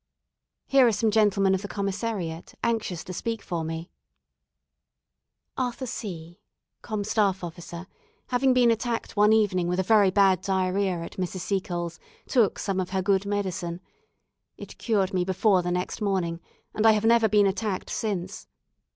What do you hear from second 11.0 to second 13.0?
at Mrs. Seacole's, took some of